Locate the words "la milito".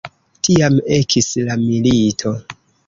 1.51-2.37